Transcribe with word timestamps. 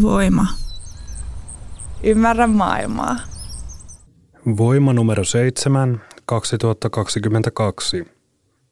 Voima. 0.00 0.46
Ymmärrä 2.02 2.46
maailmaa. 2.46 3.16
Voima 4.56 4.92
numero 4.92 5.24
7, 5.24 6.00
2022. 6.26 8.04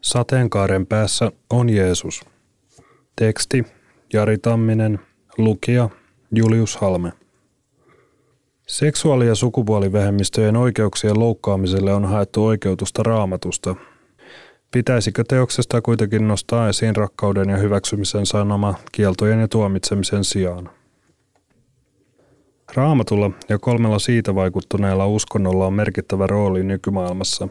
Sateenkaaren 0.03 0.87
päässä 0.87 1.33
on 1.51 1.71
Jeesus. 1.71 2.21
Teksti 3.17 3.65
Jari 4.13 4.39
Tamminen, 4.39 5.01
lukija 5.39 5.89
Julius 6.35 6.77
Halme. 6.77 7.13
Seksuaali- 8.67 9.27
ja 9.27 9.35
sukupuolivähemmistöjen 9.35 10.57
oikeuksien 10.57 11.21
loukkaamiselle 11.21 11.95
on 11.95 12.05
haettu 12.05 12.47
oikeutusta 12.47 13.03
raamatusta. 13.03 13.77
Pitäisikö 14.71 15.25
teoksesta 15.29 15.81
kuitenkin 15.81 16.29
nostaa 16.29 16.69
esiin 16.69 16.97
rakkauden 16.97 17.49
ja 17.49 17.57
hyväksymisen 17.57 18.27
sanoma 18.27 18.75
kieltojen 18.93 19.41
ja 19.41 19.49
tuomitsemisen 19.49 20.25
sijaan? 20.25 20.80
Raamatulla 22.75 23.31
ja 23.49 23.59
kolmella 23.59 23.99
siitä 23.99 24.35
vaikuttuneella 24.35 25.07
uskonnolla 25.07 25.67
on 25.67 25.75
merkittävä 25.75 26.27
rooli 26.27 26.63
nykymaailmassa. 26.63 27.49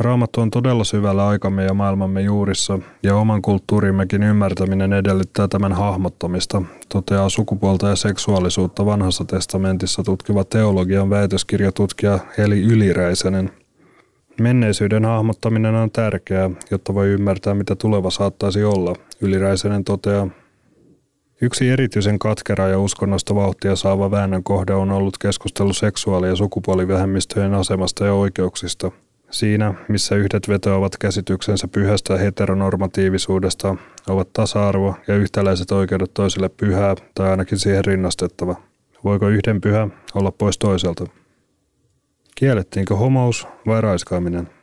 Raamattu 0.00 0.40
on 0.40 0.50
todella 0.50 0.84
syvällä 0.84 1.28
aikamme 1.28 1.64
ja 1.64 1.74
maailmamme 1.74 2.20
juurissa, 2.22 2.78
ja 3.02 3.16
oman 3.16 3.42
kulttuurimmekin 3.42 4.22
ymmärtäminen 4.22 4.92
edellyttää 4.92 5.48
tämän 5.48 5.72
hahmottamista, 5.72 6.62
toteaa 6.88 7.28
sukupuolta 7.28 7.88
ja 7.88 7.96
seksuaalisuutta 7.96 8.86
vanhassa 8.86 9.24
testamentissa 9.24 10.02
tutkiva 10.02 10.44
teologian 10.44 11.10
väitöskirjatutkija 11.10 12.18
Eli 12.38 12.62
Yliräisenen. 12.62 13.50
Menneisyyden 14.40 15.04
hahmottaminen 15.04 15.74
on 15.74 15.90
tärkeää, 15.90 16.50
jotta 16.70 16.94
voi 16.94 17.08
ymmärtää, 17.08 17.54
mitä 17.54 17.76
tuleva 17.76 18.10
saattaisi 18.10 18.64
olla, 18.64 18.94
Yliräisenen 19.20 19.84
toteaa 19.84 20.28
Yksi 21.44 21.68
erityisen 21.68 22.18
katkera 22.18 22.68
ja 22.68 22.78
uskonnosta 22.78 23.34
vauhtia 23.34 23.76
saava 23.76 24.10
väännön 24.10 24.44
kohde 24.44 24.74
on 24.74 24.90
ollut 24.90 25.18
keskustelu 25.18 25.72
seksuaali- 25.72 26.28
ja 26.28 26.36
sukupuolivähemmistöjen 26.36 27.54
asemasta 27.54 28.06
ja 28.06 28.14
oikeuksista. 28.14 28.90
Siinä, 29.30 29.74
missä 29.88 30.14
yhdet 30.14 30.48
vetoavat 30.48 30.96
käsityksensä 30.96 31.68
pyhästä 31.68 32.18
heteronormatiivisuudesta, 32.18 33.76
ovat 34.08 34.32
tasa-arvo 34.32 34.94
ja 35.08 35.16
yhtäläiset 35.16 35.70
oikeudet 35.70 36.14
toiselle 36.14 36.48
pyhää 36.48 36.94
tai 37.14 37.30
ainakin 37.30 37.58
siihen 37.58 37.84
rinnastettava. 37.84 38.56
Voiko 39.04 39.28
yhden 39.28 39.60
pyhä 39.60 39.88
olla 40.14 40.32
pois 40.32 40.58
toiselta? 40.58 41.06
Kiellettiinkö 42.34 42.96
homous 42.96 43.46
vai 43.66 43.80
raiskaaminen? 43.80 44.61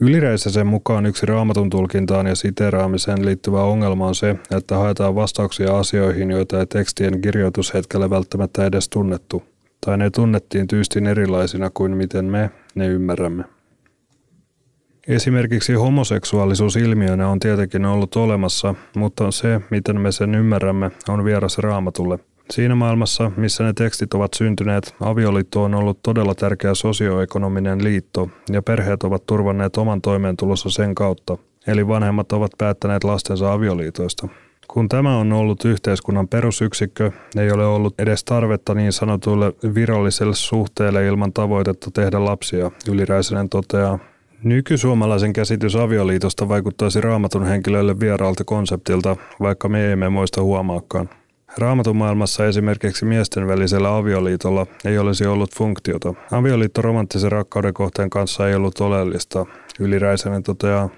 Ylireissäsen 0.00 0.66
mukaan 0.66 1.06
yksi 1.06 1.26
raamatun 1.26 1.70
tulkintaan 1.70 2.26
ja 2.26 2.34
siteraamiseen 2.34 3.26
liittyvä 3.26 3.62
ongelma 3.62 4.06
on 4.06 4.14
se, 4.14 4.36
että 4.56 4.76
haetaan 4.76 5.14
vastauksia 5.14 5.78
asioihin, 5.78 6.30
joita 6.30 6.60
ei 6.60 6.66
tekstien 6.66 7.20
kirjoitushetkellä 7.20 8.10
välttämättä 8.10 8.66
edes 8.66 8.88
tunnettu, 8.88 9.42
tai 9.86 9.98
ne 9.98 10.10
tunnettiin 10.10 10.66
tyystin 10.66 11.06
erilaisina 11.06 11.70
kuin 11.70 11.96
miten 11.96 12.24
me 12.24 12.50
ne 12.74 12.86
ymmärrämme. 12.86 13.44
Esimerkiksi 15.08 15.74
homoseksuaalisuus 15.74 16.76
ilmiönä 16.76 17.28
on 17.28 17.40
tietenkin 17.40 17.84
ollut 17.84 18.16
olemassa, 18.16 18.74
mutta 18.96 19.30
se, 19.30 19.60
miten 19.70 20.00
me 20.00 20.12
sen 20.12 20.34
ymmärrämme, 20.34 20.90
on 21.08 21.24
vieras 21.24 21.58
raamatulle– 21.58 22.18
Siinä 22.50 22.74
maailmassa, 22.74 23.32
missä 23.36 23.64
ne 23.64 23.72
tekstit 23.72 24.14
ovat 24.14 24.34
syntyneet, 24.34 24.94
avioliitto 25.00 25.62
on 25.62 25.74
ollut 25.74 25.98
todella 26.02 26.34
tärkeä 26.34 26.74
sosioekonominen 26.74 27.84
liitto 27.84 28.30
ja 28.52 28.62
perheet 28.62 29.02
ovat 29.02 29.26
turvanneet 29.26 29.76
oman 29.76 30.02
toimeentulossa 30.02 30.70
sen 30.70 30.94
kautta, 30.94 31.38
eli 31.66 31.88
vanhemmat 31.88 32.32
ovat 32.32 32.50
päättäneet 32.58 33.04
lastensa 33.04 33.52
avioliitoista. 33.52 34.28
Kun 34.68 34.88
tämä 34.88 35.18
on 35.18 35.32
ollut 35.32 35.64
yhteiskunnan 35.64 36.28
perusyksikkö, 36.28 37.10
ei 37.38 37.50
ole 37.50 37.66
ollut 37.66 37.94
edes 37.98 38.24
tarvetta 38.24 38.74
niin 38.74 38.92
sanotuille 38.92 39.52
viralliselle 39.74 40.34
suhteelle 40.34 41.06
ilman 41.06 41.32
tavoitetta 41.32 41.90
tehdä 41.90 42.24
lapsia, 42.24 42.70
Yliräisenen 42.88 43.48
toteaa. 43.48 43.98
Nykysuomalaisen 44.42 45.32
käsitys 45.32 45.76
avioliitosta 45.76 46.48
vaikuttaisi 46.48 47.00
raamatun 47.00 47.44
henkilöille 47.44 48.00
vieraalta 48.00 48.44
konseptilta, 48.44 49.16
vaikka 49.40 49.68
me 49.68 49.92
emme 49.92 50.08
muista 50.08 50.42
huomaakaan. 50.42 51.08
Raamatun 51.58 51.96
maailmassa 51.96 52.46
esimerkiksi 52.46 53.04
miesten 53.04 53.46
välisellä 53.46 53.96
avioliitolla 53.96 54.66
ei 54.84 54.98
olisi 54.98 55.26
ollut 55.26 55.54
funktiota. 55.54 56.14
Avioliitto 56.32 56.82
romanttisen 56.82 57.32
rakkauden 57.32 57.74
kohteen 57.74 58.10
kanssa 58.10 58.48
ei 58.48 58.54
ollut 58.54 58.80
oleellista, 58.80 59.46
Yliräisenen 59.80 60.42
toteaa. 60.42 60.88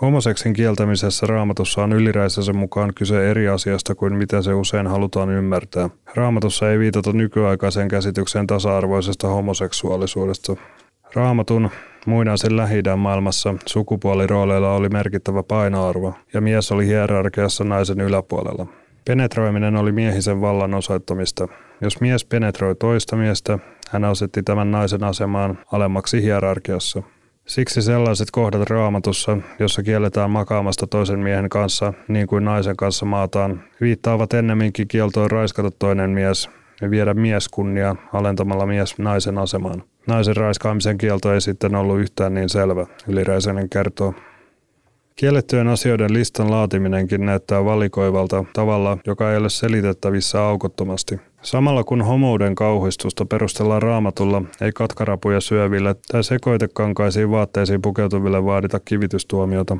Homoseksin 0.00 0.52
kieltämisessä 0.52 1.26
raamatussa 1.26 1.82
on 1.82 1.92
yliräisensä 1.92 2.52
mukaan 2.52 2.94
kyse 2.94 3.30
eri 3.30 3.48
asiasta 3.48 3.94
kuin 3.94 4.14
miten 4.14 4.42
se 4.42 4.54
usein 4.54 4.86
halutaan 4.86 5.30
ymmärtää. 5.30 5.90
Raamatussa 6.14 6.70
ei 6.70 6.78
viitata 6.78 7.12
nykyaikaiseen 7.12 7.88
käsitykseen 7.88 8.46
tasa-arvoisesta 8.46 9.28
homoseksuaalisuudesta. 9.28 10.56
Raamatun 11.14 11.70
muinaisen 12.06 12.56
lähi 12.56 12.82
maailmassa 12.96 13.54
sukupuolirooleilla 13.66 14.74
oli 14.74 14.88
merkittävä 14.88 15.42
painoarvo 15.42 16.14
ja 16.34 16.40
mies 16.40 16.72
oli 16.72 16.86
hierarkiassa 16.86 17.64
naisen 17.64 18.00
yläpuolella. 18.00 18.66
Penetroiminen 19.04 19.76
oli 19.76 19.92
miehisen 19.92 20.40
vallan 20.40 20.74
osoittamista. 20.74 21.48
Jos 21.80 22.00
mies 22.00 22.24
penetroi 22.24 22.74
toista 22.74 23.16
miestä, 23.16 23.58
hän 23.90 24.04
asetti 24.04 24.42
tämän 24.42 24.70
naisen 24.70 25.04
asemaan 25.04 25.58
alemmaksi 25.72 26.22
hierarkiassa. 26.22 27.02
Siksi 27.46 27.82
sellaiset 27.82 28.30
kohdat 28.30 28.70
raamatussa, 28.70 29.38
jossa 29.58 29.82
kielletään 29.82 30.30
makaamasta 30.30 30.86
toisen 30.86 31.18
miehen 31.18 31.48
kanssa 31.48 31.92
niin 32.08 32.26
kuin 32.26 32.44
naisen 32.44 32.76
kanssa 32.76 33.06
maataan, 33.06 33.62
viittaavat 33.80 34.34
ennemminkin 34.34 34.88
kieltoon 34.88 35.30
raiskata 35.30 35.70
toinen 35.70 36.10
mies 36.10 36.50
ja 36.80 36.90
viedä 36.90 37.14
mieskunnia 37.14 37.96
alentamalla 38.12 38.66
mies 38.66 38.98
naisen 38.98 39.38
asemaan. 39.38 39.82
Naisen 40.06 40.36
raiskaamisen 40.36 40.98
kielto 40.98 41.32
ei 41.34 41.40
sitten 41.40 41.74
ollut 41.74 42.00
yhtään 42.00 42.34
niin 42.34 42.48
selvä, 42.48 42.86
Yliräisenen 43.08 43.68
kertoo. 43.68 44.14
Kiellettyjen 45.18 45.68
asioiden 45.68 46.12
listan 46.12 46.50
laatiminenkin 46.50 47.26
näyttää 47.26 47.64
valikoivalta 47.64 48.44
tavalla, 48.52 48.98
joka 49.06 49.30
ei 49.30 49.36
ole 49.36 49.50
selitettävissä 49.50 50.42
aukottomasti. 50.42 51.20
Samalla 51.42 51.84
kun 51.84 52.02
homouden 52.02 52.54
kauhistusta 52.54 53.26
perustellaan 53.26 53.82
raamatulla, 53.82 54.42
ei 54.60 54.72
katkarapuja 54.72 55.40
syöville 55.40 55.96
tai 56.12 56.24
sekoitekankaisiin 56.24 57.30
vaatteisiin 57.30 57.82
pukeutuville 57.82 58.44
vaadita 58.44 58.80
kivitystuomiota. 58.80 59.76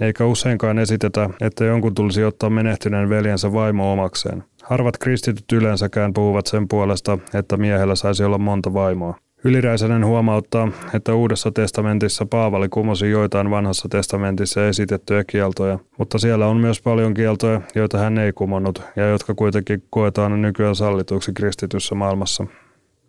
Eikä 0.00 0.26
useinkaan 0.26 0.78
esitetä, 0.78 1.30
että 1.40 1.64
jonkun 1.64 1.94
tulisi 1.94 2.24
ottaa 2.24 2.50
menehtyneen 2.50 3.08
veljensä 3.08 3.52
vaimo 3.52 3.92
omakseen. 3.92 4.44
Harvat 4.62 4.98
kristityt 4.98 5.52
yleensäkään 5.52 6.12
puhuvat 6.12 6.46
sen 6.46 6.68
puolesta, 6.68 7.18
että 7.34 7.56
miehellä 7.56 7.94
saisi 7.94 8.24
olla 8.24 8.38
monta 8.38 8.74
vaimoa. 8.74 9.14
Yliräisenen 9.44 10.06
huomauttaa, 10.06 10.68
että 10.94 11.14
Uudessa 11.14 11.50
testamentissa 11.50 12.26
Paavali 12.26 12.68
kumosi 12.68 13.10
joitain 13.10 13.50
vanhassa 13.50 13.88
testamentissa 13.88 14.68
esitettyjä 14.68 15.24
kieltoja, 15.24 15.78
mutta 15.98 16.18
siellä 16.18 16.46
on 16.46 16.56
myös 16.56 16.82
paljon 16.82 17.14
kieltoja, 17.14 17.60
joita 17.74 17.98
hän 17.98 18.18
ei 18.18 18.32
kumonnut 18.32 18.82
ja 18.96 19.08
jotka 19.08 19.34
kuitenkin 19.34 19.82
koetaan 19.90 20.42
nykyään 20.42 20.76
sallituiksi 20.76 21.32
kristityssä 21.32 21.94
maailmassa. 21.94 22.46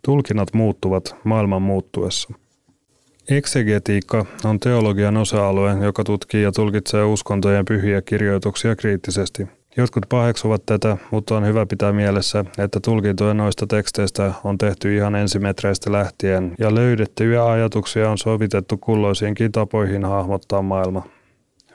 Tulkinnat 0.06 0.54
muuttuvat 0.54 1.16
maailman 1.24 1.62
muuttuessa. 1.62 2.34
Eksegetiikka 3.30 4.26
on 4.44 4.60
teologian 4.60 5.18
osa-alue, 5.18 5.78
joka 5.86 6.04
tutkii 6.04 6.44
ja 6.44 6.52
tulkitsee 6.52 7.04
uskontojen 7.04 7.66
pyhiä 7.66 8.02
kirjoituksia 8.02 8.76
kriittisesti– 8.76 9.48
Jotkut 9.78 10.06
paheksuvat 10.10 10.66
tätä, 10.66 10.98
mutta 11.12 11.38
on 11.38 11.46
hyvä 11.46 11.66
pitää 11.66 11.94
mielessä, 11.94 12.46
että 12.58 12.80
tulkintoja 12.80 13.34
noista 13.34 13.68
teksteistä 13.68 14.34
on 14.44 14.58
tehty 14.58 14.96
ihan 14.96 15.16
ensimetreistä 15.16 15.92
lähtien 15.92 16.56
ja 16.60 16.76
löydettyjä 16.76 17.46
ajatuksia 17.46 18.10
on 18.10 18.18
sovitettu 18.18 18.78
kulloisiinkin 18.78 19.52
tapoihin 19.52 20.06
hahmottaa 20.06 20.62
maailma. 20.62 21.04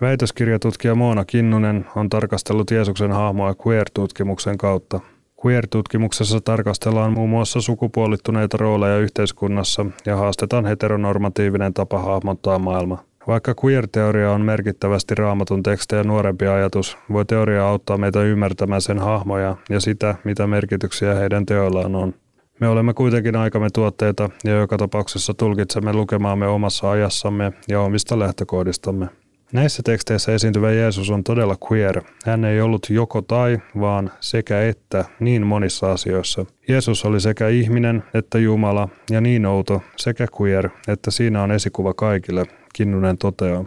Väitöskirjatutkija 0.01 0.95
Moona 0.95 1.25
Kinnunen 1.25 1.87
on 1.97 2.09
tarkastellut 2.09 2.71
Jeesuksen 2.71 3.13
hahmoa 3.13 3.55
queer-tutkimuksen 3.67 4.59
kautta. 4.59 5.01
Queer-tutkimuksessa 5.45 6.41
tarkastellaan 6.41 7.13
muun 7.13 7.31
muassa 7.31 7.61
sukupuolittuneita 7.61 8.57
rooleja 8.57 8.99
yhteiskunnassa 8.99 9.87
ja 10.07 10.17
haastetaan 10.17 10.67
heteronormatiivinen 10.67 11.75
tapa 11.75 11.99
hahmottaa 11.99 12.59
maailma. 12.59 13.05
Vaikka 13.27 13.55
queer-teoria 13.65 14.33
on 14.33 14.41
merkittävästi 14.41 15.15
raamatun 15.15 15.63
tekstejä 15.63 16.05
nuorempi 16.05 16.47
ajatus, 16.47 16.99
voi 17.13 17.25
teoria 17.25 17.69
auttaa 17.69 17.99
meitä 17.99 18.23
ymmärtämään 18.23 18.83
sen 18.83 18.99
hahmoja 18.99 19.57
ja 19.71 19.81
sitä, 19.81 20.15
mitä 20.25 20.47
merkityksiä 20.47 21.15
heidän 21.15 21.47
teoillaan 21.47 21.95
on. 21.95 22.15
Me 22.61 22.69
olemme 22.69 22.95
kuitenkin 22.95 23.37
aikamme 23.37 23.69
tuotteita 23.73 24.31
ja 24.45 24.53
joka 24.53 24.77
tapauksessa 24.77 25.35
tulkitsemme 25.35 25.93
lukemaamme 25.93 26.47
omassa 26.47 26.91
ajassamme 26.91 27.53
ja 27.69 27.81
omista 27.81 28.19
lähtökohdistamme. 28.19 29.09
Näissä 29.53 29.83
teksteissä 29.83 30.33
esiintyvä 30.33 30.73
Jeesus 30.73 31.11
on 31.11 31.25
todella 31.25 31.57
queer. 31.73 32.03
Hän 32.25 32.45
ei 32.45 32.61
ollut 32.61 32.87
joko 32.91 33.23
tai, 33.23 33.59
vaan 33.81 34.11
sekä 34.21 34.63
että 34.63 35.05
niin 35.21 35.47
monissa 35.47 35.93
asioissa. 35.93 36.47
Jeesus 36.69 37.05
oli 37.05 37.21
sekä 37.21 37.49
ihminen 37.49 38.03
että 38.15 38.39
Jumala 38.39 38.89
ja 39.11 39.21
niin 39.21 39.47
outo 39.47 39.83
sekä 39.97 40.27
queer, 40.41 40.69
että 40.89 41.11
siinä 41.11 41.43
on 41.43 41.53
esikuva 41.53 41.95
kaikille, 41.95 42.45
Kinnunen 42.75 43.19
toteaa. 43.19 43.65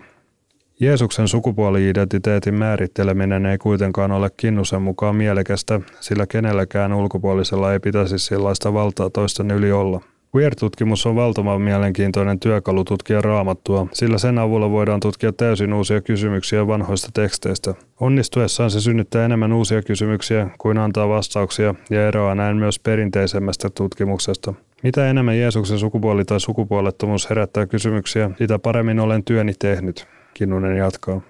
Jeesuksen 0.79 1.27
sukupuoli-identiteetin 1.27 2.53
määritteleminen 2.53 3.45
ei 3.45 3.57
kuitenkaan 3.57 4.11
ole 4.11 4.29
Kinnusen 4.37 4.81
mukaan 4.81 5.15
mielekästä, 5.15 5.81
sillä 5.99 6.27
kenelläkään 6.27 6.93
ulkopuolisella 6.93 7.73
ei 7.73 7.79
pitäisi 7.79 8.19
sellaista 8.19 8.73
valtaa 8.73 9.09
toisten 9.09 9.51
yli 9.51 9.71
olla. 9.71 10.01
Queer-tutkimus 10.35 11.05
on 11.05 11.15
valtavan 11.15 11.61
mielenkiintoinen 11.61 12.39
työkalu 12.39 12.83
tutkia 12.83 13.21
raamattua, 13.21 13.87
sillä 13.93 14.17
sen 14.17 14.37
avulla 14.37 14.71
voidaan 14.71 14.99
tutkia 14.99 15.33
täysin 15.33 15.73
uusia 15.73 16.01
kysymyksiä 16.01 16.67
vanhoista 16.67 17.09
teksteistä. 17.13 17.73
Onnistuessaan 17.99 18.71
se 18.71 18.81
synnyttää 18.81 19.25
enemmän 19.25 19.53
uusia 19.53 19.81
kysymyksiä 19.81 20.49
kuin 20.57 20.77
antaa 20.77 21.09
vastauksia 21.09 21.75
ja 21.89 22.07
eroaa 22.07 22.35
näin 22.35 22.57
myös 22.57 22.79
perinteisemmästä 22.79 23.69
tutkimuksesta. 23.69 24.53
Mitä 24.83 25.09
enemmän 25.09 25.37
Jeesuksen 25.37 25.79
sukupuoli 25.79 26.25
tai 26.25 26.39
sukupuolettomuus 26.39 27.29
herättää 27.29 27.65
kysymyksiä, 27.65 28.31
sitä 28.37 28.59
paremmin 28.59 28.99
olen 28.99 29.23
työni 29.23 29.53
tehnyt, 29.59 30.07
Kinnunen 30.33 30.77
jatkaa. 30.77 31.21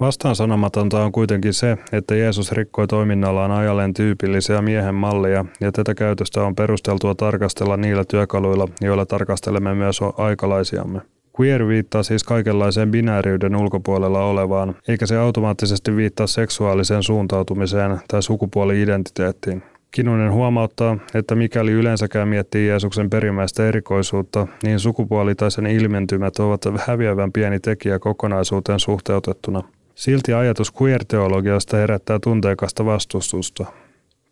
Vastaan 0.00 0.36
sanomatonta 0.36 1.04
on 1.04 1.12
kuitenkin 1.12 1.54
se, 1.54 1.78
että 1.92 2.14
Jeesus 2.14 2.52
rikkoi 2.52 2.86
toiminnallaan 2.86 3.50
ajalleen 3.50 3.94
tyypillisiä 3.94 4.62
miehen 4.62 4.94
mallia, 4.94 5.44
ja 5.60 5.72
tätä 5.72 5.94
käytöstä 5.94 6.42
on 6.42 6.54
perusteltua 6.54 7.14
tarkastella 7.14 7.76
niillä 7.76 8.04
työkaluilla, 8.04 8.68
joilla 8.80 9.06
tarkastelemme 9.06 9.74
myös 9.74 10.00
aikalaisiamme. 10.16 11.00
Queer 11.40 11.68
viittaa 11.68 12.02
siis 12.02 12.24
kaikenlaiseen 12.24 12.90
binääriyden 12.90 13.56
ulkopuolella 13.56 14.24
olevaan, 14.24 14.74
eikä 14.88 15.06
se 15.06 15.18
automaattisesti 15.18 15.96
viittaa 15.96 16.26
seksuaaliseen 16.26 17.02
suuntautumiseen 17.02 18.00
tai 18.08 18.22
sukupuoli-identiteettiin. 18.22 19.62
Kinunen 19.90 20.32
huomauttaa, 20.32 20.98
että 21.14 21.34
mikäli 21.34 21.72
yleensäkään 21.72 22.28
miettii 22.28 22.68
Jeesuksen 22.68 23.10
perimmäistä 23.10 23.68
erikoisuutta, 23.68 24.46
niin 24.62 24.80
sukupuoli 24.80 25.34
tai 25.34 25.50
sen 25.50 25.66
ilmentymät 25.66 26.38
ovat 26.38 26.60
häviävän 26.86 27.32
pieni 27.32 27.60
tekijä 27.60 27.98
kokonaisuuteen 27.98 28.80
suhteutettuna. 28.80 29.62
Silti 29.94 30.32
ajatus 30.32 30.72
queer-teologiasta 30.82 31.76
herättää 31.76 32.18
tunteikasta 32.18 32.84
vastustusta. 32.84 33.66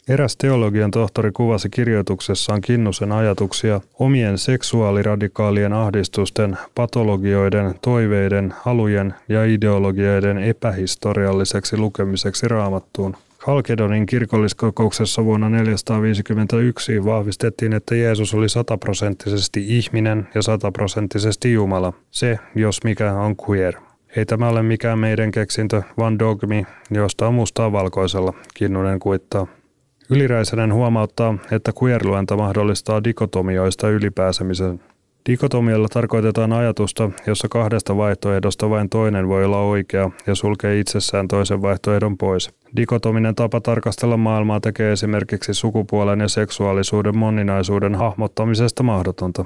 Eräs 0.08 0.36
teologian 0.36 0.90
tohtori 0.90 1.32
kuvasi 1.32 1.70
kirjoituksessaan 1.70 2.60
Kinnusen 2.60 3.12
ajatuksia 3.12 3.80
omien 3.98 4.38
seksuaaliradikaalien 4.38 5.72
ahdistusten, 5.72 6.58
patologioiden, 6.74 7.74
toiveiden, 7.82 8.54
halujen 8.60 9.14
ja 9.28 9.44
ideologioiden 9.44 10.38
epähistorialliseksi 10.38 11.76
lukemiseksi 11.76 12.48
raamattuun. 12.48 13.16
Halkedonin 13.38 14.06
kirkolliskokouksessa 14.06 15.24
vuonna 15.24 15.48
451 15.48 17.04
vahvistettiin, 17.04 17.72
että 17.72 17.94
Jeesus 17.94 18.34
oli 18.34 18.48
sataprosenttisesti 18.48 19.78
ihminen 19.78 20.28
ja 20.34 20.42
sataprosenttisesti 20.42 21.52
Jumala. 21.52 21.92
Se, 22.10 22.38
jos 22.54 22.84
mikä, 22.84 23.12
on 23.12 23.34
queer. 23.48 23.74
Ei 24.16 24.26
tämä 24.26 24.48
ole 24.48 24.62
mikään 24.62 24.98
meidän 24.98 25.30
keksintö, 25.30 25.82
vaan 25.98 26.18
dogmi, 26.18 26.66
josta 26.90 27.26
on 27.26 27.34
mustaa 27.34 27.72
valkoisella, 27.72 28.32
Kinnunen 28.54 28.98
kuittaa. 28.98 29.46
Yliräisenen 30.10 30.74
huomauttaa, 30.74 31.34
että 31.50 31.72
queer-luenta 31.82 32.36
mahdollistaa 32.36 33.04
dikotomioista 33.04 33.88
ylipääsemisen. 33.88 34.80
Dikotomialla 35.26 35.88
tarkoitetaan 35.88 36.52
ajatusta, 36.52 37.10
jossa 37.26 37.48
kahdesta 37.48 37.96
vaihtoehdosta 37.96 38.70
vain 38.70 38.88
toinen 38.88 39.28
voi 39.28 39.44
olla 39.44 39.60
oikea 39.60 40.10
ja 40.26 40.34
sulkee 40.34 40.78
itsessään 40.78 41.28
toisen 41.28 41.62
vaihtoehdon 41.62 42.18
pois. 42.18 42.50
Dikotominen 42.76 43.34
tapa 43.34 43.60
tarkastella 43.60 44.16
maailmaa 44.16 44.60
tekee 44.60 44.92
esimerkiksi 44.92 45.54
sukupuolen 45.54 46.20
ja 46.20 46.28
seksuaalisuuden 46.28 47.16
moninaisuuden 47.18 47.94
hahmottamisesta 47.94 48.82
mahdotonta. 48.82 49.44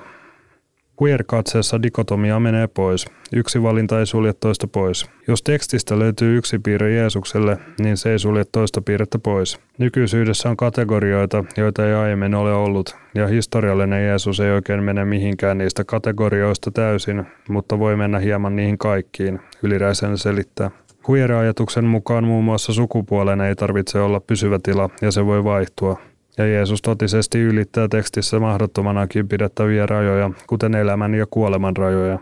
Queer-katseessa 1.02 1.82
dikotomia 1.82 2.40
menee 2.40 2.66
pois. 2.66 3.06
Yksi 3.32 3.62
valinta 3.62 3.98
ei 3.98 4.06
sulje 4.06 4.32
toista 4.32 4.66
pois. 4.66 5.10
Jos 5.28 5.42
tekstistä 5.42 5.98
löytyy 5.98 6.38
yksi 6.38 6.58
piirre 6.58 6.94
Jeesukselle, 6.94 7.58
niin 7.78 7.96
se 7.96 8.10
ei 8.12 8.18
sulje 8.18 8.44
toista 8.52 8.80
piirrettä 8.80 9.18
pois. 9.18 9.60
Nykyisyydessä 9.78 10.50
on 10.50 10.56
kategorioita, 10.56 11.44
joita 11.56 11.86
ei 11.86 11.94
aiemmin 11.94 12.34
ole 12.34 12.52
ollut, 12.52 12.96
ja 13.14 13.26
historiallinen 13.26 14.04
Jeesus 14.04 14.40
ei 14.40 14.50
oikein 14.50 14.82
mene 14.82 15.04
mihinkään 15.04 15.58
niistä 15.58 15.84
kategorioista 15.84 16.70
täysin, 16.70 17.24
mutta 17.48 17.78
voi 17.78 17.96
mennä 17.96 18.18
hieman 18.18 18.56
niihin 18.56 18.78
kaikkiin, 18.78 19.40
yliräisen 19.62 20.18
selittää. 20.18 20.70
Queer-ajatuksen 21.10 21.84
mukaan 21.84 22.24
muun 22.24 22.44
muassa 22.44 22.72
sukupuolen 22.72 23.40
ei 23.40 23.54
tarvitse 23.54 24.00
olla 24.00 24.20
pysyvä 24.20 24.58
tila, 24.62 24.90
ja 25.02 25.10
se 25.10 25.26
voi 25.26 25.44
vaihtua. 25.44 25.98
Ja 26.38 26.46
Jeesus 26.46 26.82
totisesti 26.82 27.40
ylittää 27.40 27.88
tekstissä 27.88 28.40
mahdottomanakin 28.40 29.28
pidettäviä 29.28 29.86
rajoja, 29.86 30.30
kuten 30.46 30.74
elämän 30.74 31.14
ja 31.14 31.26
kuoleman 31.30 31.76
rajoja. 31.76 32.18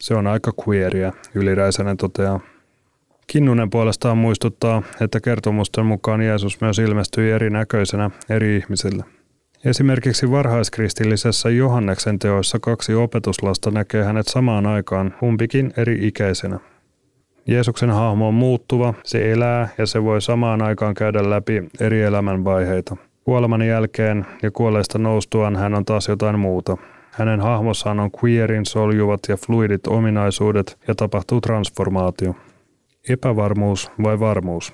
Se 0.00 0.14
on 0.14 0.26
aika 0.26 0.52
queeria, 0.68 1.12
yliräisenä 1.34 1.96
toteaa. 1.96 2.40
Kinnunen 3.26 3.70
puolestaan 3.70 4.18
muistuttaa, 4.18 4.82
että 5.00 5.20
kertomusten 5.20 5.86
mukaan 5.86 6.22
Jeesus 6.22 6.60
myös 6.60 6.78
ilmestyi 6.78 7.30
erinäköisenä 7.30 8.10
eri 8.30 8.56
ihmisille. 8.56 9.04
Esimerkiksi 9.64 10.30
varhaiskristillisessä 10.30 11.50
Johanneksen 11.50 12.18
teoissa 12.18 12.58
kaksi 12.58 12.94
opetuslasta 12.94 13.70
näkee 13.70 14.04
hänet 14.04 14.28
samaan 14.28 14.66
aikaan 14.66 15.14
humpikin 15.20 15.72
eri 15.76 16.06
ikäisenä. 16.06 16.60
Jeesuksen 17.46 17.90
hahmo 17.90 18.28
on 18.28 18.34
muuttuva, 18.34 18.94
se 19.04 19.32
elää 19.32 19.68
ja 19.78 19.86
se 19.86 20.02
voi 20.02 20.22
samaan 20.22 20.62
aikaan 20.62 20.94
käydä 20.94 21.30
läpi 21.30 21.62
eri 21.80 22.02
elämänvaiheita. 22.02 22.96
Kuoleman 23.26 23.62
jälkeen 23.62 24.26
ja 24.42 24.50
kuolleista 24.50 24.98
noustuaan 24.98 25.56
hän 25.56 25.74
on 25.74 25.84
taas 25.84 26.08
jotain 26.08 26.38
muuta. 26.38 26.76
Hänen 27.10 27.40
hahmossaan 27.40 28.00
on 28.00 28.10
queerin 28.24 28.66
soljuvat 28.66 29.20
ja 29.28 29.36
fluidit 29.36 29.86
ominaisuudet 29.86 30.78
ja 30.88 30.94
tapahtuu 30.94 31.40
transformaatio. 31.40 32.34
Epävarmuus 33.08 33.90
vai 34.02 34.20
varmuus? 34.20 34.72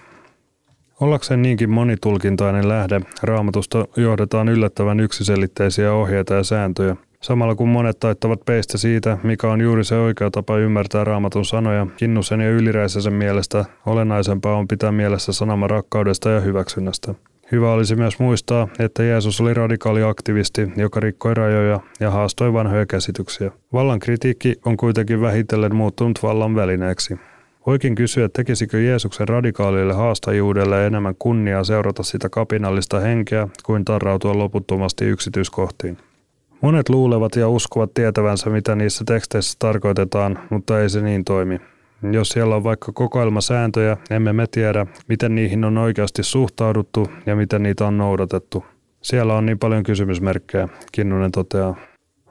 Ollakseen 1.01 1.43
niinkin 1.43 1.71
monitulkintainen 1.71 2.69
lähde, 2.69 3.01
raamatusta 3.23 3.87
johdetaan 3.97 4.49
yllättävän 4.49 5.01
yksiselitteisiä 5.01 5.93
ohjeita 5.93 6.35
ja 6.35 6.43
sääntöjä. 6.43 6.97
Samalla 7.23 7.55
kun 7.55 7.69
monet 7.69 8.01
taittavat 8.01 8.41
peistä 8.47 8.79
siitä, 8.79 9.19
mikä 9.23 9.51
on 9.51 9.61
juuri 9.61 9.85
se 9.85 9.97
oikea 9.97 10.31
tapa 10.31 10.59
ymmärtää 10.59 11.05
raamatun 11.05 11.45
sanoja, 11.45 11.87
Kinnusen 11.97 12.41
ja 12.41 12.51
Yliräisesen 12.51 13.15
mielestä 13.15 13.65
olennaisempaa 13.87 14.57
on 14.57 14.69
pitää 14.69 14.93
mielessä 14.93 15.33
sanama 15.33 15.67
rakkaudesta 15.67 16.31
ja 16.31 16.41
hyväksynnästä. 16.41 17.15
Hyvä 17.53 17.73
olisi 17.73 17.97
myös 17.97 18.19
muistaa, 18.19 18.69
että 18.79 19.03
Jeesus 19.03 19.41
oli 19.41 19.55
radikaali 19.55 20.03
aktivisti, 20.03 20.73
joka 20.77 21.01
rikkoi 21.01 21.35
rajoja 21.35 21.81
ja 22.01 22.11
haastoi 22.11 22.53
vanhoja 22.53 22.87
käsityksiä. 22.87 23.51
Vallan 23.73 23.99
kritiikki 23.99 24.55
on 24.65 24.77
kuitenkin 24.77 25.21
vähitellen 25.21 25.75
muuttunut 25.75 26.23
vallan 26.23 26.55
välineeksi. 26.55 27.17
Voikin 27.67 27.95
kysyä, 27.95 28.29
tekisikö 28.29 28.81
Jeesuksen 28.81 29.29
radikaalille 29.29 29.93
haastajuudelle 29.93 30.87
enemmän 30.87 31.15
kunniaa 31.19 31.65
seurata 31.65 32.03
sitä 32.03 32.29
kapinallista 32.29 33.01
henkeä 33.01 33.49
kuin 33.65 33.85
tarrautua 33.85 34.39
loputtomasti 34.39 35.05
yksityiskohtiin. 35.05 35.99
Monet 36.61 36.89
luulevat 36.89 37.37
ja 37.37 37.49
uskovat 37.49 37.95
tietävänsä, 37.95 38.51
mitä 38.51 38.75
niissä 38.75 39.05
teksteissä 39.07 39.57
tarkoitetaan, 39.59 40.39
mutta 40.51 40.81
ei 40.81 40.91
se 40.91 41.01
niin 41.01 41.25
toimi. 41.25 41.61
Jos 42.11 42.29
siellä 42.29 42.57
on 42.57 42.65
vaikka 42.65 42.93
kokoelma 42.93 43.41
sääntöjä, 43.41 43.97
emme 44.11 44.33
me 44.33 44.47
tiedä, 44.47 44.87
miten 45.09 45.35
niihin 45.35 45.65
on 45.65 45.79
oikeasti 45.79 46.23
suhtauduttu 46.23 47.07
ja 47.27 47.37
miten 47.37 47.63
niitä 47.63 47.87
on 47.87 47.99
noudatettu. 47.99 48.65
Siellä 49.03 49.35
on 49.35 49.47
niin 49.47 49.59
paljon 49.59 49.83
kysymysmerkkejä, 49.83 50.69
Kinnunen 50.93 51.33
toteaa. 51.33 51.77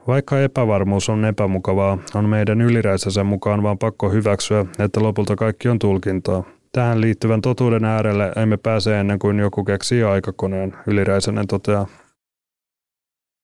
Vaikka 0.06 0.40
epävarmuus 0.40 1.08
on 1.08 1.24
epämukavaa, 1.24 1.98
on 2.14 2.28
meidän 2.28 2.60
yliräisensä 2.60 3.24
mukaan 3.24 3.62
vaan 3.62 3.78
pakko 3.78 4.10
hyväksyä, 4.10 4.66
että 4.78 5.02
lopulta 5.02 5.36
kaikki 5.36 5.68
on 5.68 5.78
tulkintaa. 5.78 6.44
Tähän 6.72 7.00
liittyvän 7.00 7.40
totuuden 7.40 7.84
äärelle 7.84 8.32
emme 8.36 8.56
pääse 8.56 9.00
ennen 9.00 9.18
kuin 9.18 9.38
joku 9.38 9.64
keksii 9.64 10.02
aikakoneen, 10.02 10.74
yliräisenen 10.86 11.46
toteaa. 11.46 11.86